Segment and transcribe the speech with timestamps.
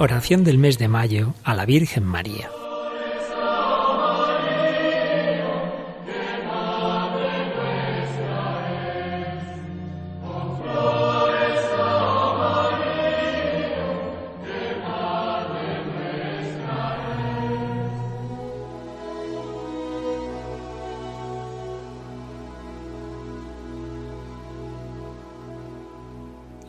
[0.00, 2.48] Oración del mes de mayo a la Virgen María.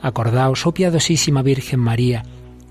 [0.02, 2.24] Acordaos, oh piadosísima Virgen María,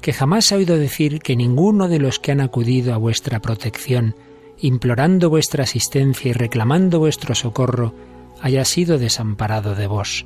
[0.09, 4.15] que jamás ha oído decir que ninguno de los que han acudido a vuestra protección,
[4.59, 7.95] implorando vuestra asistencia y reclamando vuestro socorro,
[8.41, 10.25] haya sido desamparado de vos.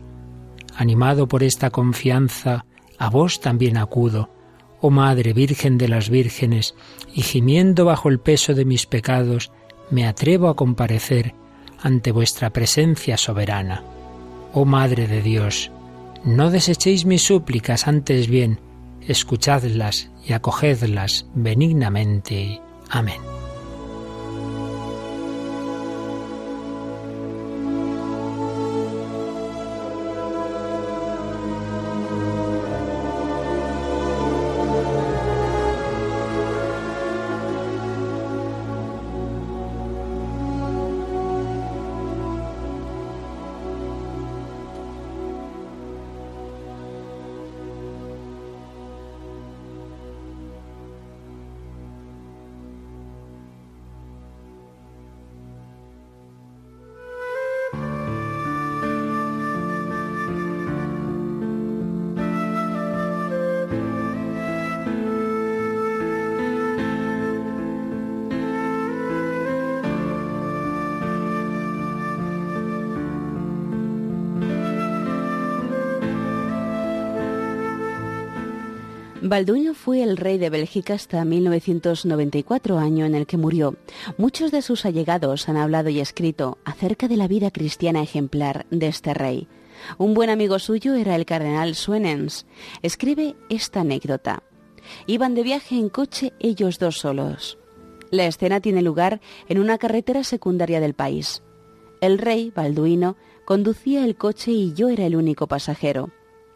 [0.77, 2.65] Animado por esta confianza,
[2.97, 4.31] a vos también acudo,
[4.81, 6.77] oh Madre Virgen de las Vírgenes,
[7.13, 9.51] y gimiendo bajo el peso de mis pecados,
[9.91, 11.35] me atrevo a comparecer
[11.81, 13.83] ante vuestra presencia soberana.
[14.53, 15.73] Oh Madre de Dios,
[16.23, 18.61] no desechéis mis súplicas, antes bien,
[19.09, 22.61] escuchadlas y acogedlas benignamente.
[22.91, 23.21] Amén.
[79.25, 83.77] Balduino fue el rey de Bélgica hasta 1994, año en el que murió.
[84.19, 88.89] Muchos de sus allegados han hablado y escrito acerca de la vida cristiana ejemplar de
[88.89, 89.47] este rey.
[89.97, 92.47] Un buen amigo suyo era el cardenal Suenens.
[92.83, 94.43] Escribe esta anécdota.
[95.07, 97.59] Iban de viaje en coche ellos dos solos.
[98.11, 101.45] La escena tiene lugar en una carretera secundaria del país.
[102.01, 106.11] El rey, Balduino, conducía el coche y yo era el único pasajero.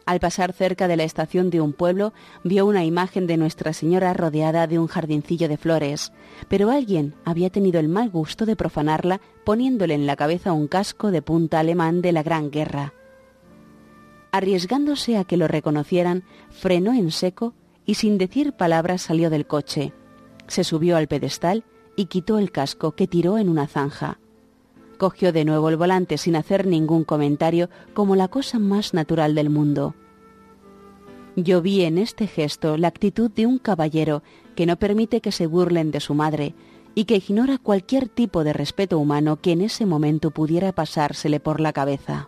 [0.07, 2.13] Al pasar cerca de la estación de un pueblo,
[2.45, 6.13] vio una imagen de Nuestra Señora rodeada de un jardincillo de flores,
[6.47, 11.11] pero alguien había tenido el mal gusto de profanarla poniéndole en la cabeza un casco
[11.11, 12.93] de punta alemán de la Gran Guerra.
[14.31, 17.53] Arriesgándose a que lo reconocieran, frenó en seco
[17.85, 19.91] y sin decir palabras salió del coche.
[20.47, 21.65] Se subió al pedestal
[21.97, 24.19] y quitó el casco que tiró en una zanja.
[24.97, 29.49] Cogió de nuevo el volante sin hacer ningún comentario como la cosa más natural del
[29.49, 29.95] mundo.
[31.35, 34.23] Yo vi en este gesto la actitud de un caballero
[34.55, 36.55] que no permite que se burlen de su madre
[36.95, 41.59] y que ignora cualquier tipo de respeto humano que en ese momento pudiera pasársele por
[41.59, 42.27] la cabeza.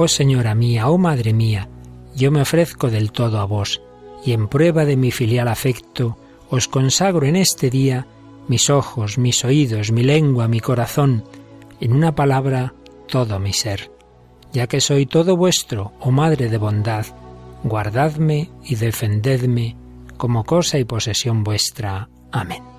[0.00, 1.68] Oh Señora mía, oh Madre mía,
[2.14, 3.82] yo me ofrezco del todo a vos,
[4.24, 6.16] y en prueba de mi filial afecto,
[6.50, 8.06] os consagro en este día
[8.46, 11.24] mis ojos, mis oídos, mi lengua, mi corazón,
[11.80, 12.74] en una palabra,
[13.08, 13.90] todo mi ser.
[14.52, 17.06] Ya que soy todo vuestro, oh Madre de bondad,
[17.64, 19.76] guardadme y defendedme
[20.16, 22.08] como cosa y posesión vuestra.
[22.30, 22.77] Amén.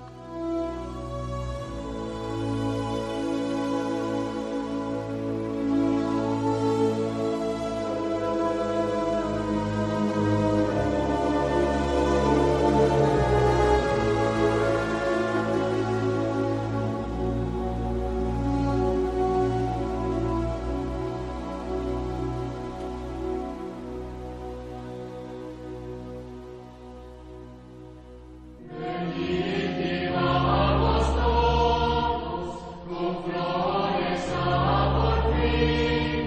[35.80, 36.19] Amen.